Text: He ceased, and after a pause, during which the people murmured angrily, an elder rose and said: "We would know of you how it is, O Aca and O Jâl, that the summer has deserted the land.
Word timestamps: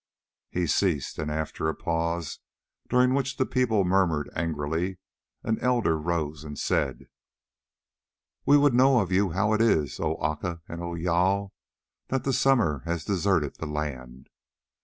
He 0.49 0.65
ceased, 0.65 1.19
and 1.19 1.29
after 1.29 1.69
a 1.69 1.75
pause, 1.75 2.39
during 2.89 3.13
which 3.13 3.37
the 3.37 3.45
people 3.45 3.83
murmured 3.85 4.31
angrily, 4.35 4.97
an 5.43 5.59
elder 5.59 5.95
rose 5.95 6.43
and 6.43 6.57
said: 6.57 7.05
"We 8.43 8.57
would 8.57 8.73
know 8.73 8.99
of 9.01 9.11
you 9.11 9.29
how 9.29 9.53
it 9.53 9.61
is, 9.61 9.99
O 9.99 10.17
Aca 10.19 10.63
and 10.67 10.81
O 10.81 10.93
Jâl, 10.95 11.51
that 12.07 12.23
the 12.23 12.33
summer 12.33 12.81
has 12.87 13.05
deserted 13.05 13.57
the 13.57 13.67
land. 13.67 14.29